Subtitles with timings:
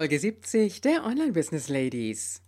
[0.00, 2.40] Folge 70 der Online Business Ladies.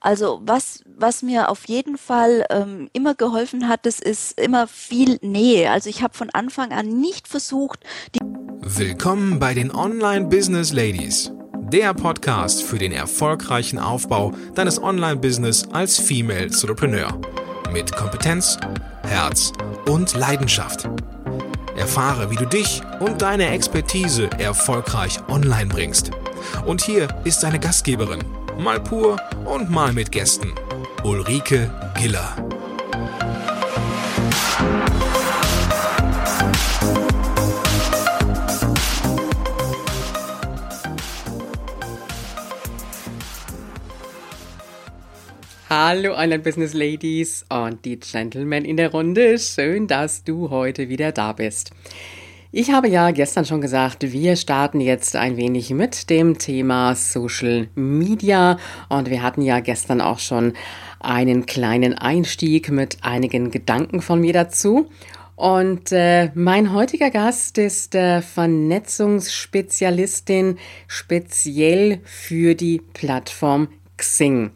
[0.00, 5.16] Also was, was mir auf jeden Fall ähm, immer geholfen hat, das ist immer viel
[5.22, 5.70] Nähe.
[5.70, 7.84] Also ich habe von Anfang an nicht versucht,
[8.16, 8.18] die
[8.62, 11.30] Willkommen bei den Online Business Ladies,
[11.72, 17.16] der Podcast für den erfolgreichen Aufbau deines Online-Business als Female Entrepreneur
[17.72, 18.58] mit Kompetenz,
[19.04, 19.52] Herz
[19.86, 20.88] und Leidenschaft.
[21.76, 26.10] Erfahre, wie du dich und deine Expertise erfolgreich online bringst.
[26.66, 28.24] Und hier ist deine Gastgeberin,
[28.58, 30.52] mal pur und mal mit Gästen,
[31.04, 32.51] Ulrike Giller.
[45.84, 49.36] Hallo Online Business Ladies und die Gentlemen in der Runde.
[49.36, 51.72] Schön, dass du heute wieder da bist.
[52.52, 57.66] Ich habe ja gestern schon gesagt, wir starten jetzt ein wenig mit dem Thema Social
[57.74, 58.60] Media
[58.90, 60.52] und wir hatten ja gestern auch schon
[61.00, 64.88] einen kleinen Einstieg mit einigen Gedanken von mir dazu.
[65.34, 73.66] Und äh, mein heutiger Gast ist äh, Vernetzungsspezialistin speziell für die Plattform
[73.96, 74.52] Xing.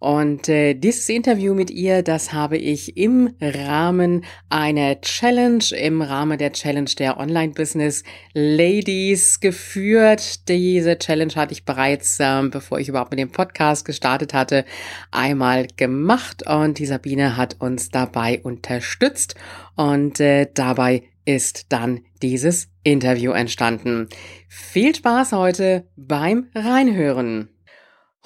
[0.00, 6.38] Und äh, dieses Interview mit ihr, das habe ich im Rahmen einer Challenge, im Rahmen
[6.38, 10.48] der Challenge der Online-Business Ladies geführt.
[10.48, 14.64] Diese Challenge hatte ich bereits, ähm, bevor ich überhaupt mit dem Podcast gestartet hatte,
[15.10, 19.34] einmal gemacht und die Sabine hat uns dabei unterstützt
[19.76, 24.08] und äh, dabei ist dann dieses Interview entstanden.
[24.48, 27.50] Viel Spaß heute beim Reinhören.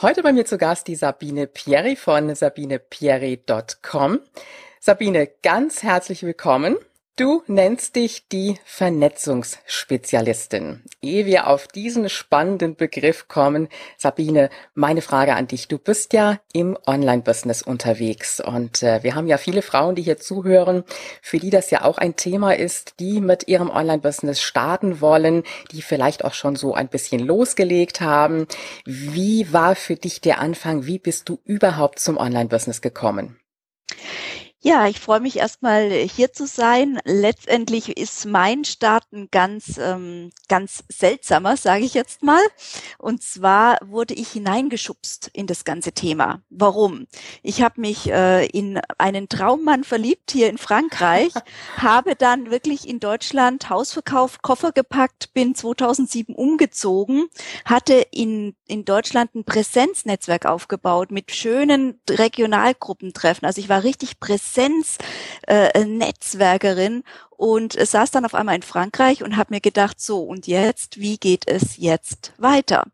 [0.03, 4.19] Heute bei mir zu Gast die Sabine Pieri von sabinepieri.com.
[4.81, 6.77] Sabine, ganz herzlich willkommen.
[7.17, 10.83] Du nennst dich die Vernetzungsspezialistin.
[11.01, 15.69] Ehe wir auf diesen spannenden Begriff kommen, Sabine, meine Frage an dich.
[15.69, 20.19] Du bist ja im Online-Business unterwegs und äh, wir haben ja viele Frauen, die hier
[20.19, 20.83] zuhören,
[21.23, 25.83] für die das ja auch ein Thema ist, die mit ihrem Online-Business starten wollen, die
[25.83, 28.49] vielleicht auch schon so ein bisschen losgelegt haben.
[28.87, 30.87] Wie war für dich der Anfang?
[30.87, 33.39] Wie bist du überhaupt zum Online-Business gekommen?
[34.67, 36.99] Ja, ich freue mich erstmal hier zu sein.
[37.05, 42.41] Letztendlich ist mein Start ein ganz, ähm, ganz seltsamer, sage ich jetzt mal.
[42.97, 46.41] Und zwar wurde ich hineingeschubst in das ganze Thema.
[46.49, 47.07] Warum?
[47.43, 51.35] Ich habe mich äh, in einen Traummann verliebt hier in Frankreich,
[51.77, 57.27] habe dann wirklich in Deutschland Haus verkauft, Koffer gepackt, bin 2007 umgezogen,
[57.67, 63.45] hatte in, in Deutschland ein Präsenznetzwerk aufgebaut mit schönen Regionalgruppentreffen.
[63.45, 67.05] Also ich war richtig präsent Präsenz-Netzwerkerin äh,
[67.37, 71.19] und saß dann auf einmal in Frankreich und habe mir gedacht, so und jetzt, wie
[71.19, 72.85] geht es jetzt weiter?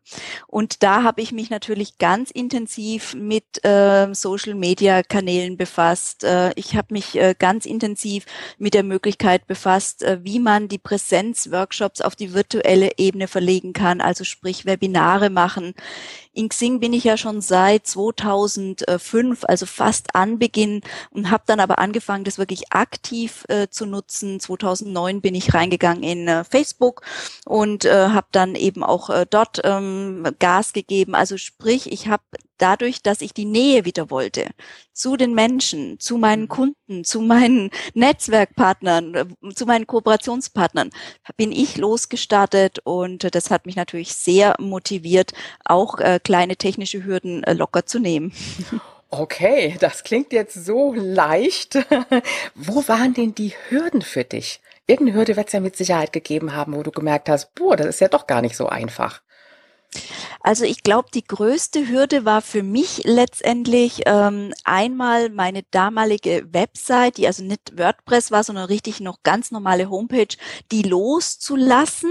[0.47, 6.23] Und da habe ich mich natürlich ganz intensiv mit äh, Social-Media-Kanälen befasst.
[6.23, 8.25] Äh, ich habe mich äh, ganz intensiv
[8.57, 14.01] mit der Möglichkeit befasst, äh, wie man die Präsenz-Workshops auf die virtuelle Ebene verlegen kann,
[14.01, 15.73] also sprich Webinare machen.
[16.33, 21.77] In Xing bin ich ja schon seit 2005, also fast Anbeginn und habe dann aber
[21.79, 27.01] angefangen, das wirklich aktiv äh, zu nutzen 2009 bin ich reingegangen in äh, Facebook
[27.45, 31.15] und äh, habe dann eben auch äh, dort ähm, Gas gegeben.
[31.15, 32.23] Also sprich, ich habe
[32.57, 34.51] dadurch, dass ich die Nähe wieder wollte
[34.93, 36.49] zu den Menschen, zu meinen mhm.
[36.49, 40.91] Kunden, zu meinen Netzwerkpartnern, äh, zu meinen Kooperationspartnern,
[41.37, 45.33] bin ich losgestartet und das hat mich natürlich sehr motiviert,
[45.65, 48.33] auch äh, kleine technische Hürden äh, locker zu nehmen.
[49.13, 51.75] Okay, das klingt jetzt so leicht.
[52.55, 54.61] wo waren denn die Hürden für dich?
[54.87, 57.87] Irgendeine Hürde wird es ja mit Sicherheit gegeben haben, wo du gemerkt hast, boah, das
[57.87, 59.21] ist ja doch gar nicht so einfach.
[60.39, 67.17] Also ich glaube, die größte Hürde war für mich letztendlich ähm, einmal meine damalige Website,
[67.17, 70.35] die also nicht WordPress war, sondern richtig noch ganz normale Homepage,
[70.71, 72.09] die loszulassen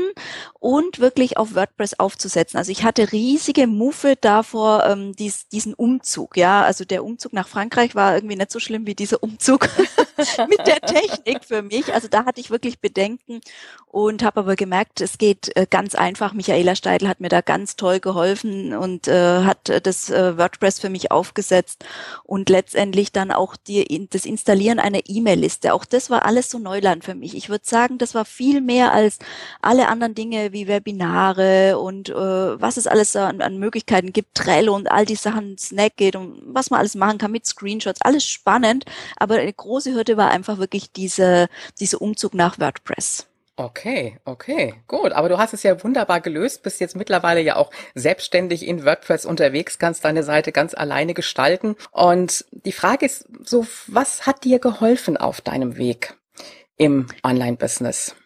[0.59, 2.59] und wirklich auf WordPress aufzusetzen.
[2.59, 6.37] Also ich hatte riesige Muffe davor, ähm, dies, diesen Umzug.
[6.37, 9.69] Ja, also der Umzug nach Frankreich war irgendwie nicht so schlimm wie dieser Umzug
[10.49, 11.93] mit der Technik für mich.
[11.93, 13.41] Also da hatte ich wirklich Bedenken
[13.87, 16.33] und habe aber gemerkt, es geht äh, ganz einfach.
[16.33, 20.91] Michaela Steidl hat mir da ganz toll geholfen und äh, hat das äh, WordPress für
[20.91, 21.85] mich aufgesetzt
[22.25, 25.75] und letztendlich dann auch die, das Installieren einer E-Mail-Liste.
[25.75, 27.35] Auch das war alles so Neuland für mich.
[27.35, 29.19] Ich würde sagen, das war viel mehr als
[29.63, 34.75] alle anderen Dinge wie Webinare und äh, was es alles an, an Möglichkeiten gibt, Trello
[34.75, 38.01] und all die Sachen, Snack geht und was man alles machen kann mit Screenshots.
[38.03, 38.85] Alles spannend,
[39.17, 43.30] aber eine große Hürde war einfach wirklich diese, dieser Umzug nach WordPress.
[43.61, 45.13] Okay, okay, gut.
[45.13, 49.27] Aber du hast es ja wunderbar gelöst, bist jetzt mittlerweile ja auch selbstständig in WordPress
[49.27, 51.77] unterwegs, kannst deine Seite ganz alleine gestalten.
[51.91, 56.15] Und die Frage ist so, was hat dir geholfen auf deinem Weg
[56.79, 58.17] im Online-Business?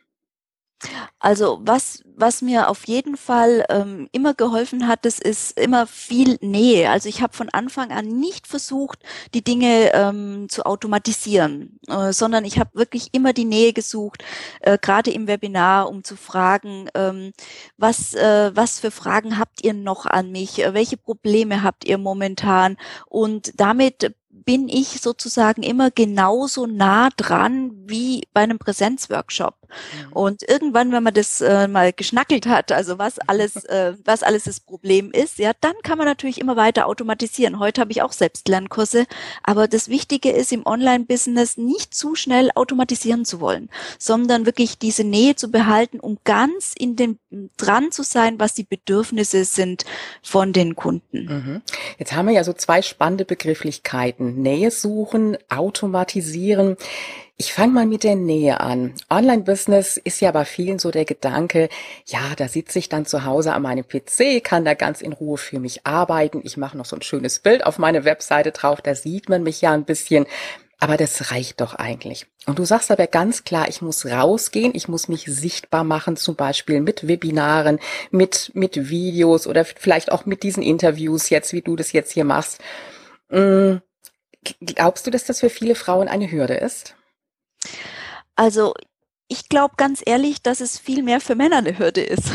[1.19, 6.39] Also was, was mir auf jeden Fall ähm, immer geholfen hat, das ist immer viel
[6.41, 6.91] Nähe.
[6.91, 9.01] Also ich habe von Anfang an nicht versucht,
[9.33, 14.23] die Dinge ähm, zu automatisieren, äh, sondern ich habe wirklich immer die Nähe gesucht,
[14.61, 17.33] äh, gerade im Webinar, um zu fragen, ähm,
[17.77, 20.59] was, äh, was für Fragen habt ihr noch an mich?
[20.59, 22.77] Welche Probleme habt ihr momentan?
[23.07, 24.15] Und damit
[24.45, 29.57] bin ich sozusagen immer genauso nah dran wie bei einem Präsenzworkshop.
[30.07, 30.13] Mhm.
[30.13, 34.45] Und irgendwann, wenn man das äh, mal geschnackelt hat, also was alles, äh, was alles
[34.45, 37.59] das Problem ist, ja, dann kann man natürlich immer weiter automatisieren.
[37.59, 39.07] Heute habe ich auch Selbstlernkurse,
[39.43, 45.05] aber das Wichtige ist im Online-Business nicht zu schnell automatisieren zu wollen, sondern wirklich diese
[45.05, 47.19] Nähe zu behalten, um ganz in dem
[47.57, 49.85] dran zu sein, was die Bedürfnisse sind
[50.23, 51.25] von den Kunden.
[51.27, 51.63] Mhm.
[51.99, 54.41] Jetzt haben wir ja so zwei spannende Begrifflichkeiten.
[54.43, 56.77] Nähe suchen, automatisieren.
[57.37, 58.95] Ich fange mal mit der Nähe an.
[59.11, 61.69] Online-Business ist ja bei vielen so der Gedanke,
[62.07, 65.37] ja, da sitze ich dann zu Hause an meinem PC, kann da ganz in Ruhe
[65.37, 66.43] für mich arbeiten.
[66.45, 69.61] Ich mache noch so ein schönes Bild auf meine Webseite drauf, da sieht man mich
[69.61, 70.27] ja ein bisschen.
[70.79, 72.27] Aber das reicht doch eigentlich.
[72.47, 76.37] Und du sagst aber ganz klar, ich muss rausgehen, ich muss mich sichtbar machen, zum
[76.37, 77.81] Beispiel mit Webinaren,
[78.13, 82.25] mit, mit Videos oder vielleicht auch mit diesen Interviews jetzt, wie du das jetzt hier
[82.25, 82.61] machst.
[83.29, 83.77] Mm,
[84.61, 86.95] glaubst du, dass das für viele Frauen eine Hürde ist?
[88.37, 88.75] Also
[89.29, 92.31] ich glaube ganz ehrlich, dass es viel mehr für Männer eine Hürde ist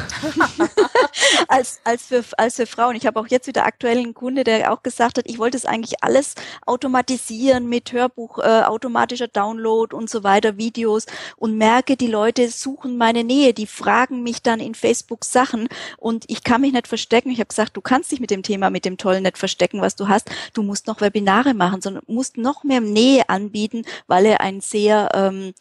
[1.47, 2.95] als, als, für, als für Frauen.
[2.95, 5.65] Ich habe auch jetzt wieder aktuell einen Kunde, der auch gesagt hat, ich wollte es
[5.65, 6.33] eigentlich alles
[6.65, 11.05] automatisieren mit Hörbuch, äh, automatischer Download und so weiter, Videos
[11.37, 16.25] und merke, die Leute suchen meine Nähe, die fragen mich dann in Facebook Sachen und
[16.27, 17.29] ich kann mich nicht verstecken.
[17.29, 19.95] Ich habe gesagt, du kannst dich mit dem Thema, mit dem Tollen nicht verstecken, was
[19.95, 20.31] du hast.
[20.55, 25.09] Du musst noch Webinare machen, sondern musst noch mehr Nähe anbieten, weil er ein sehr,
[25.13, 25.53] ähm,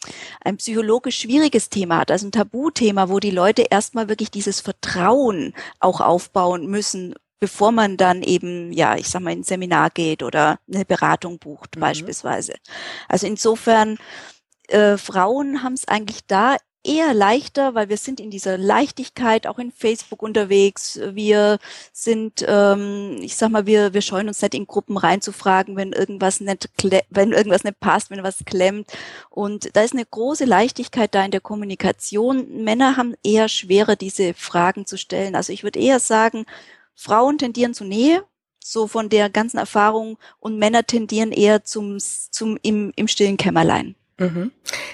[0.42, 5.54] ein psychologisch schwieriges Thema hat, also ein Tabuthema, wo die Leute erstmal wirklich dieses Vertrauen
[5.80, 10.22] auch aufbauen müssen, bevor man dann eben, ja, ich sag mal, in ein Seminar geht
[10.22, 11.80] oder eine Beratung bucht mhm.
[11.80, 12.54] beispielsweise.
[13.08, 13.98] Also insofern,
[14.68, 19.58] äh, Frauen haben es eigentlich da eher leichter, weil wir sind in dieser Leichtigkeit auch
[19.58, 20.98] in Facebook unterwegs.
[21.12, 21.58] Wir
[21.92, 26.40] sind, ähm, ich sag mal, wir, wir scheuen uns nicht in Gruppen reinzufragen, wenn irgendwas
[26.40, 26.70] nicht,
[27.10, 28.90] wenn irgendwas nicht passt, wenn was klemmt.
[29.30, 32.64] Und da ist eine große Leichtigkeit da in der Kommunikation.
[32.64, 35.34] Männer haben eher schwerer, diese Fragen zu stellen.
[35.34, 36.46] Also ich würde eher sagen,
[36.94, 38.24] Frauen tendieren zu Nähe,
[38.62, 43.94] so von der ganzen Erfahrung, und Männer tendieren eher zum, zum im, im stillen Kämmerlein.
[44.18, 44.50] Mhm.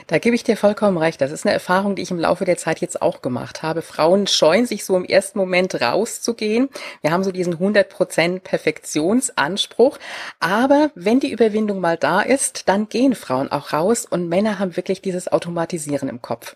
[0.06, 1.20] Da gebe ich dir vollkommen recht.
[1.20, 3.80] Das ist eine Erfahrung, die ich im Laufe der Zeit jetzt auch gemacht habe.
[3.80, 6.68] Frauen scheuen sich so im ersten Moment rauszugehen.
[7.00, 9.98] Wir haben so diesen 100% Perfektionsanspruch.
[10.40, 14.76] Aber wenn die Überwindung mal da ist, dann gehen Frauen auch raus und Männer haben
[14.76, 16.54] wirklich dieses Automatisieren im Kopf.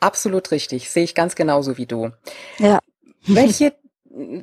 [0.00, 0.90] Absolut richtig.
[0.90, 2.12] Sehe ich ganz genauso wie du.
[2.58, 2.78] Ja.
[3.26, 3.74] Welche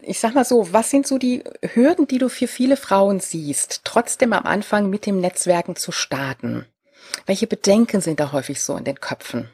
[0.03, 3.81] ich sag mal so, was sind so die Hürden, die du für viele Frauen siehst,
[3.83, 6.65] trotzdem am Anfang mit dem Netzwerken zu starten?
[7.25, 9.49] Welche Bedenken sind da häufig so in den Köpfen?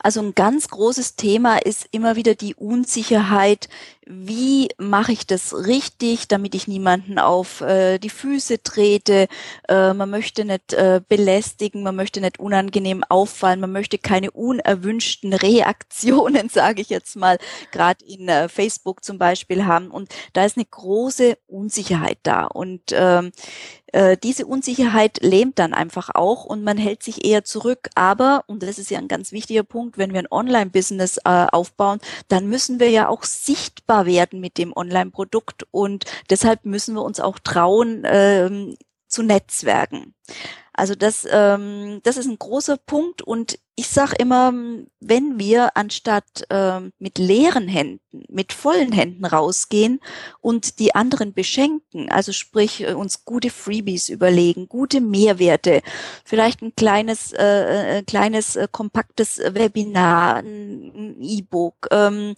[0.00, 3.68] Also ein ganz großes Thema ist immer wieder die Unsicherheit,
[4.08, 9.26] wie mache ich das richtig, damit ich niemanden auf äh, die Füße trete.
[9.68, 15.32] Äh, man möchte nicht äh, belästigen, man möchte nicht unangenehm auffallen, man möchte keine unerwünschten
[15.32, 17.38] Reaktionen, sage ich jetzt mal,
[17.72, 19.90] gerade in äh, Facebook zum Beispiel haben.
[19.90, 22.44] Und da ist eine große Unsicherheit da.
[22.44, 23.32] Und ähm,
[23.92, 27.88] äh, diese Unsicherheit lähmt dann einfach auch und man hält sich eher zurück.
[27.94, 31.98] Aber, und das ist ja ein ganz wichtiger Punkt, wenn wir ein Online-Business äh, aufbauen,
[32.28, 37.20] dann müssen wir ja auch sichtbar werden mit dem Online-Produkt und deshalb müssen wir uns
[37.20, 38.76] auch trauen, ähm,
[39.08, 40.14] zu Netzwerken.
[40.72, 44.52] Also das, ähm, das ist ein großer Punkt und ich sage immer,
[45.00, 50.00] wenn wir anstatt ähm, mit leeren Händen, mit vollen Händen rausgehen
[50.40, 55.80] und die anderen beschenken, also sprich äh, uns gute Freebies überlegen, gute Mehrwerte,
[56.24, 60.42] vielleicht ein kleines, äh, äh kleines äh, kompaktes Webinar,
[61.16, 62.34] ein E-Book, ähm,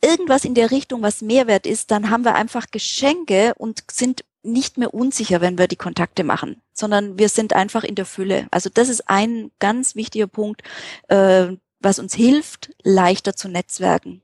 [0.00, 4.76] irgendwas in der Richtung, was Mehrwert ist, dann haben wir einfach Geschenke und sind nicht
[4.76, 8.46] mehr unsicher, wenn wir die Kontakte machen, sondern wir sind einfach in der Fülle.
[8.50, 10.62] Also das ist ein ganz wichtiger Punkt,
[11.08, 11.48] äh,
[11.80, 14.22] was uns hilft, leichter zu netzwerken.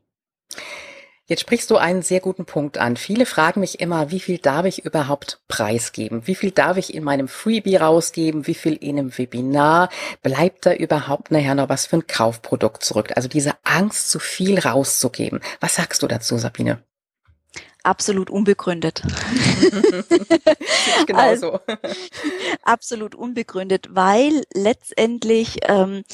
[1.31, 2.97] Jetzt sprichst du einen sehr guten Punkt an.
[2.97, 6.27] Viele fragen mich immer, wie viel darf ich überhaupt preisgeben?
[6.27, 8.49] Wie viel darf ich in meinem Freebie rausgeben?
[8.49, 9.91] Wie viel in einem Webinar?
[10.25, 13.13] Bleibt da überhaupt nachher noch was für ein Kaufprodukt zurück?
[13.15, 15.39] Also diese Angst, zu viel rauszugeben.
[15.61, 16.83] Was sagst du dazu, Sabine?
[17.83, 19.03] absolut unbegründet.
[21.07, 21.75] genau also, so.
[22.63, 26.05] absolut unbegründet, weil letztendlich ähm,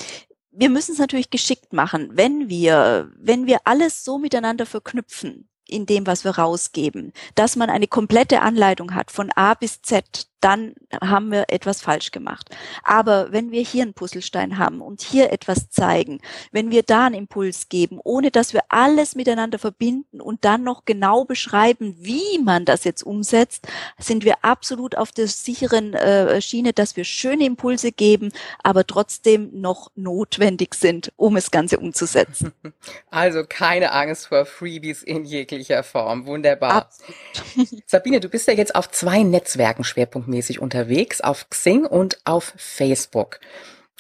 [0.57, 2.11] wir müssen es natürlich geschickt machen.
[2.13, 7.71] Wenn wir, wenn wir alles so miteinander verknüpfen, in dem, was wir rausgeben, dass man
[7.71, 12.55] eine komplette Anleitung hat von A bis Z, dann haben wir etwas falsch gemacht.
[12.85, 16.21] Aber wenn wir hier einen Puzzlestein haben und hier etwas zeigen,
[16.53, 20.85] wenn wir da einen Impuls geben, ohne dass wir alles miteinander verbinden und dann noch
[20.85, 23.67] genau beschreiben, wie man das jetzt umsetzt,
[23.99, 28.31] sind wir absolut auf der sicheren äh, Schiene, dass wir schöne Impulse geben,
[28.63, 32.53] aber trotzdem noch notwendig sind, um das Ganze umzusetzen.
[33.11, 36.27] Also keine Angst vor Freebies in jeglicher Form.
[36.27, 36.73] Wunderbar.
[36.73, 37.83] Absolut.
[37.87, 42.53] Sabine, du bist ja jetzt auf zwei Netzwerken schwerpunktmäßig regelmäßig unterwegs auf Xing und auf
[42.57, 43.41] Facebook.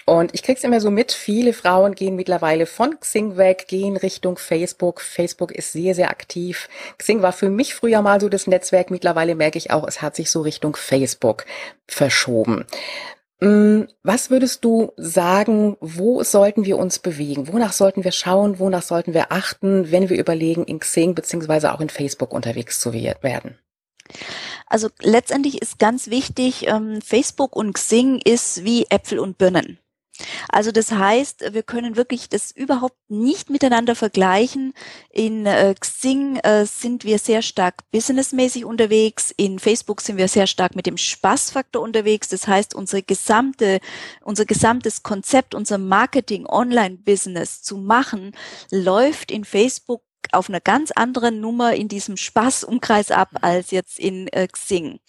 [0.05, 4.39] Und ich krieg's immer so mit, viele Frauen gehen mittlerweile von Xing weg, gehen Richtung
[4.39, 5.01] Facebook.
[5.01, 6.69] Facebook ist sehr, sehr aktiv.
[6.99, 8.93] Xing war für mich früher mal so das Netzwerk.
[8.93, 11.45] Mittlerweile merke ich auch, es hat sich so Richtung Facebook
[11.89, 12.67] verschoben.
[13.41, 17.53] Mm, was würdest du sagen, wo sollten wir uns bewegen?
[17.53, 18.61] Wonach sollten wir schauen?
[18.61, 22.93] Wonach sollten wir achten, wenn wir überlegen, in Xing beziehungsweise auch in Facebook unterwegs zu
[22.93, 23.59] werden?
[24.67, 29.79] Also letztendlich ist ganz wichtig, ähm, Facebook und Xing ist wie Äpfel und Birnen.
[30.49, 34.73] Also das heißt, wir können wirklich das überhaupt nicht miteinander vergleichen.
[35.11, 39.33] In äh, Xing äh, sind wir sehr stark businessmäßig unterwegs.
[39.37, 42.29] In Facebook sind wir sehr stark mit dem Spaßfaktor unterwegs.
[42.29, 43.81] Das heißt, unsere gesamte,
[44.23, 48.33] unser gesamtes Konzept, unser Marketing, Online-Business zu machen,
[48.71, 50.03] läuft in Facebook
[50.33, 53.39] auf einer ganz anderen Nummer in diesem Spaßumkreis ab mhm.
[53.43, 55.01] als jetzt in äh, Xing.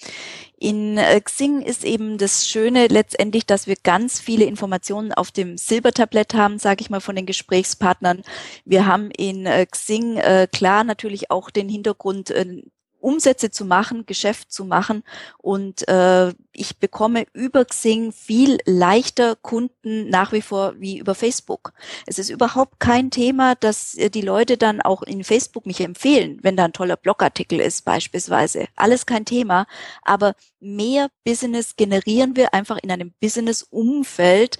[0.59, 5.57] In äh, Xing ist eben das Schöne letztendlich, dass wir ganz viele Informationen auf dem
[5.57, 8.23] Silbertablett haben, sage ich mal, von den Gesprächspartnern.
[8.65, 12.63] Wir haben in äh, Xing äh, klar natürlich auch den Hintergrund äh,
[13.07, 15.01] Umsätze zu machen, Geschäft zu machen.
[15.37, 21.71] Und äh, ich bekomme über Xing viel leichter Kunden nach wie vor wie über Facebook.
[22.05, 26.39] Es ist überhaupt kein Thema, dass äh, die Leute dann auch in Facebook mich empfehlen,
[26.41, 28.67] wenn da ein toller Blogartikel ist beispielsweise.
[28.75, 29.67] Alles kein Thema.
[30.01, 34.59] Aber mehr Business generieren wir einfach in einem Business-Umfeld,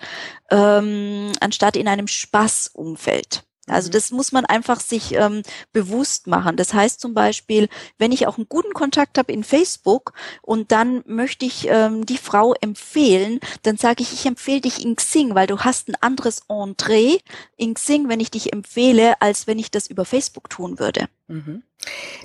[0.52, 3.44] ähm, anstatt in einem Spaß-Umfeld.
[3.68, 3.92] Also mhm.
[3.92, 5.44] das muss man einfach sich ähm,
[5.74, 6.56] bewusst machen.
[6.56, 11.04] Das heißt zum Beispiel, wenn ich auch einen guten Kontakt habe in Facebook und dann
[11.06, 15.48] möchte ich ähm, die Frau empfehlen, dann sage ich, ich empfehle dich in Xing, weil
[15.48, 17.20] du hast ein anderes Entree
[17.58, 21.08] in Xing, wenn ich dich empfehle, als wenn ich das über Facebook tun würde.
[21.28, 21.64] Mhm.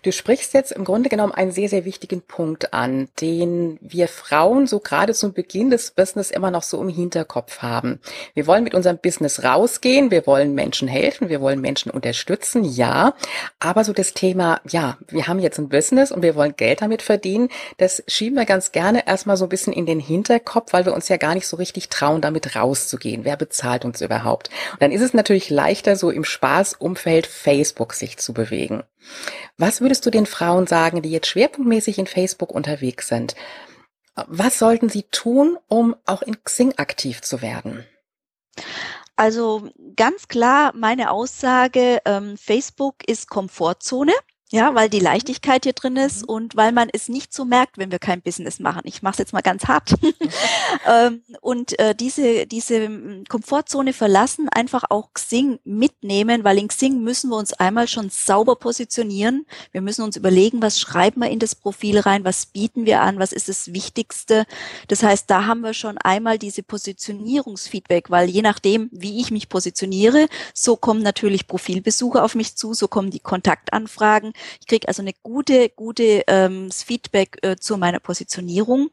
[0.02, 4.66] Du sprichst jetzt im Grunde genommen einen sehr, sehr wichtigen Punkt an, den wir Frauen
[4.66, 8.00] so gerade zum Beginn des Business immer noch so im Hinterkopf haben.
[8.34, 13.14] Wir wollen mit unserem Business rausgehen, wir wollen Menschen helfen, wir wollen Menschen unterstützen, ja.
[13.60, 17.02] Aber so das Thema, ja, wir haben jetzt ein Business und wir wollen Geld damit
[17.02, 20.94] verdienen, das schieben wir ganz gerne erstmal so ein bisschen in den Hinterkopf, weil wir
[20.94, 23.24] uns ja gar nicht so richtig trauen, damit rauszugehen.
[23.24, 24.50] Wer bezahlt uns überhaupt?
[24.72, 28.82] Und dann ist es natürlich leichter, so im Spaßumfeld Facebook sich zu bewegen.
[29.58, 33.34] Was würdest du den Frauen sagen, die jetzt schwerpunktmäßig in Facebook unterwegs sind?
[34.14, 37.86] Was sollten sie tun, um auch in Xing aktiv zu werden?
[39.16, 44.12] Also ganz klar meine Aussage, ähm, Facebook ist Komfortzone.
[44.52, 46.28] Ja, weil die Leichtigkeit hier drin ist mhm.
[46.28, 48.82] und weil man es nicht so merkt, wenn wir kein Business machen.
[48.84, 49.94] Ich mache es jetzt mal ganz hart.
[50.86, 57.02] ähm, und äh, diese, diese hm, Komfortzone verlassen, einfach auch Xing mitnehmen, weil in Xing
[57.02, 59.46] müssen wir uns einmal schon sauber positionieren.
[59.70, 63.18] Wir müssen uns überlegen, was schreiben wir in das Profil rein, was bieten wir an,
[63.18, 64.44] was ist das Wichtigste.
[64.86, 69.48] Das heißt, da haben wir schon einmal diese Positionierungsfeedback, weil je nachdem, wie ich mich
[69.48, 75.02] positioniere, so kommen natürlich Profilbesucher auf mich zu, so kommen die Kontaktanfragen ich kriege also
[75.02, 78.90] eine gute, gute ähm, Feedback äh, zu meiner Positionierung.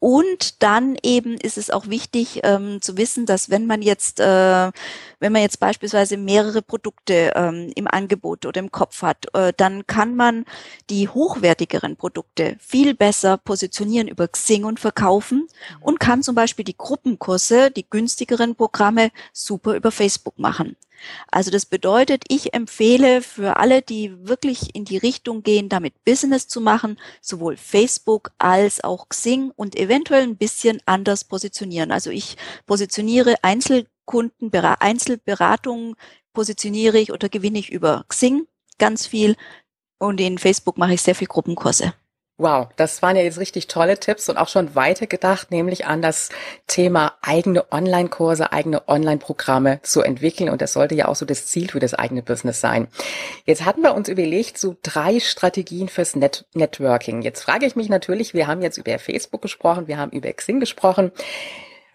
[0.00, 4.70] Und dann eben ist es auch wichtig ähm, zu wissen, dass wenn man jetzt, äh,
[5.18, 9.88] wenn man jetzt beispielsweise mehrere Produkte ähm, im Angebot oder im Kopf hat, äh, dann
[9.88, 10.44] kann man
[10.88, 15.48] die hochwertigeren Produkte viel besser positionieren über Xing und verkaufen
[15.80, 20.76] und kann zum Beispiel die Gruppenkurse, die günstigeren Programme super über Facebook machen.
[21.30, 26.48] Also das bedeutet, ich empfehle für alle, die wirklich in die Richtung gehen, damit Business
[26.48, 31.92] zu machen, sowohl Facebook als auch Xing und eventuell ein bisschen anders positionieren.
[31.92, 32.36] Also ich
[32.66, 35.94] positioniere Einzelkunden, Einzelberatungen
[36.32, 38.46] positioniere ich oder gewinne ich über Xing
[38.78, 39.36] ganz viel
[39.98, 41.92] und in Facebook mache ich sehr viel Gruppenkurse.
[42.40, 46.02] Wow, das waren ja jetzt richtig tolle Tipps und auch schon weiter gedacht, nämlich an
[46.02, 46.28] das
[46.68, 50.48] Thema eigene Online-Kurse, eigene Online-Programme zu entwickeln.
[50.48, 52.86] Und das sollte ja auch so das Ziel für das eigene Business sein.
[53.44, 57.22] Jetzt hatten wir uns überlegt, so drei Strategien fürs Net Networking.
[57.22, 60.60] Jetzt frage ich mich natürlich, wir haben jetzt über Facebook gesprochen, wir haben über Xing
[60.60, 61.10] gesprochen.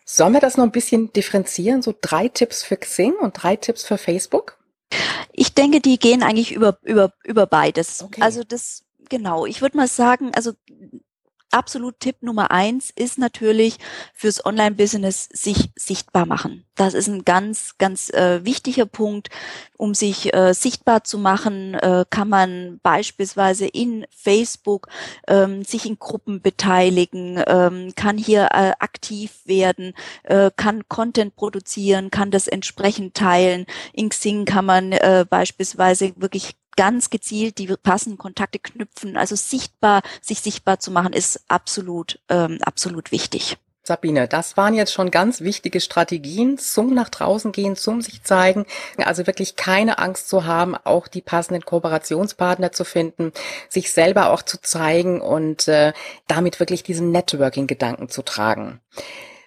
[0.03, 1.81] Sollen wir das noch ein bisschen differenzieren?
[1.81, 4.57] So drei Tipps für Xing und drei Tipps für Facebook?
[5.31, 8.03] Ich denke, die gehen eigentlich über, über, über beides.
[8.03, 8.21] Okay.
[8.21, 10.53] Also das genau, ich würde mal sagen, also
[11.51, 13.77] absolut Tipp Nummer eins ist natürlich
[14.15, 16.65] fürs Online-Business sich sichtbar machen.
[16.73, 19.29] Das ist ein ganz, ganz äh, wichtiger Punkt.
[19.77, 24.87] Um sich äh, sichtbar zu machen, äh, kann man beispielsweise in Facebook
[25.27, 29.93] ähm, sich in Gruppen beteiligen, ähm, kann hier äh, aktiv werden,
[30.23, 33.67] äh, kann Content produzieren, kann das entsprechend teilen.
[33.91, 39.17] In Xing kann man äh, beispielsweise wirklich ganz gezielt die passenden Kontakte knüpfen.
[39.17, 43.57] Also sichtbar, sich sichtbar zu machen, ist absolut, ähm, absolut wichtig.
[43.85, 48.65] Sabine, das waren jetzt schon ganz wichtige Strategien zum nach draußen gehen, zum sich zeigen.
[48.97, 53.33] Also wirklich keine Angst zu haben, auch die passenden Kooperationspartner zu finden,
[53.67, 55.91] sich selber auch zu zeigen und äh,
[56.27, 58.79] damit wirklich diesen Networking-Gedanken zu tragen.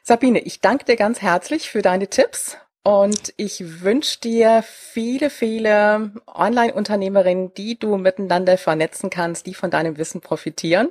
[0.02, 6.12] Sabine, ich danke dir ganz herzlich für deine Tipps und ich wünsche dir viele, viele
[6.32, 10.90] Online-Unternehmerinnen, die du miteinander vernetzen kannst, die von deinem Wissen profitieren.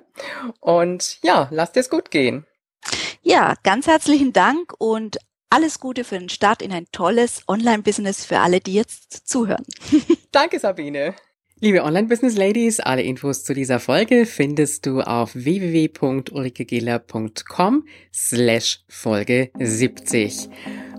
[0.59, 2.45] Und ja, lass dir es gut gehen.
[3.21, 8.39] Ja, ganz herzlichen Dank und alles Gute für den Start in ein tolles Online-Business für
[8.39, 9.63] alle, die jetzt zuhören.
[10.33, 11.15] Danke, Sabine.
[11.61, 20.49] Liebe Online-Business-Ladies, alle Infos zu dieser Folge findest du auf www.ulrikegiller.com slash Folge 70.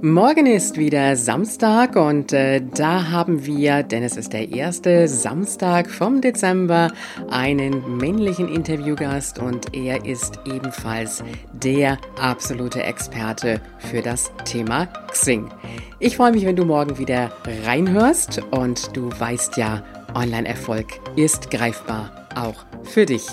[0.00, 5.90] Morgen ist wieder Samstag und äh, da haben wir, denn es ist der erste Samstag
[5.90, 6.90] vom Dezember,
[7.28, 11.22] einen männlichen Interviewgast und er ist ebenfalls
[11.52, 15.50] der absolute Experte für das Thema Xing.
[15.98, 17.30] Ich freue mich, wenn du morgen wieder
[17.66, 19.84] reinhörst und du weißt ja,
[20.14, 20.86] Online-Erfolg
[21.16, 23.26] ist greifbar, auch für dich.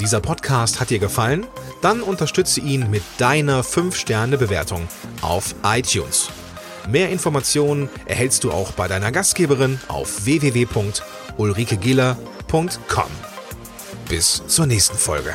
[0.00, 1.46] Dieser Podcast hat dir gefallen?
[1.82, 4.88] Dann unterstütze ihn mit deiner 5-Sterne-Bewertung
[5.20, 6.30] auf iTunes.
[6.88, 13.10] Mehr Informationen erhältst du auch bei deiner Gastgeberin auf www.ulrikegiller.com.
[14.08, 15.34] Bis zur nächsten Folge.